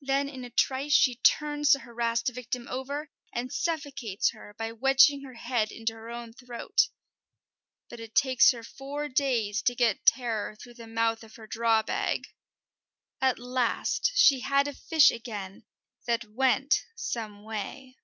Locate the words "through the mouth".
10.56-11.22